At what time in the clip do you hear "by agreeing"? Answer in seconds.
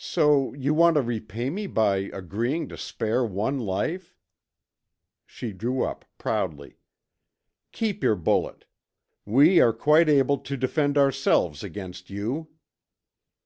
1.66-2.68